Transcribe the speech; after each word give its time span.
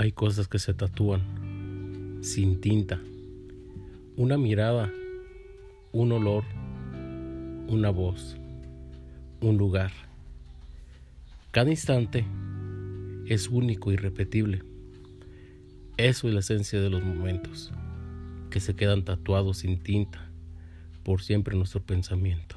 Hay 0.00 0.12
cosas 0.12 0.48
que 0.48 0.58
se 0.58 0.72
tatúan 0.72 2.20
sin 2.22 2.62
tinta. 2.62 2.98
Una 4.16 4.38
mirada, 4.38 4.90
un 5.92 6.12
olor, 6.12 6.44
una 7.68 7.90
voz, 7.90 8.38
un 9.42 9.58
lugar. 9.58 9.92
Cada 11.50 11.68
instante 11.68 12.24
es 13.26 13.48
único 13.48 13.92
y 13.92 13.96
repetible. 13.96 14.62
Eso 15.98 16.28
es 16.28 16.32
la 16.32 16.40
esencia 16.40 16.80
de 16.80 16.88
los 16.88 17.04
momentos, 17.04 17.70
que 18.48 18.60
se 18.60 18.74
quedan 18.74 19.04
tatuados 19.04 19.58
sin 19.58 19.82
tinta 19.82 20.30
por 21.04 21.20
siempre 21.20 21.52
en 21.52 21.58
nuestro 21.58 21.82
pensamiento. 21.82 22.56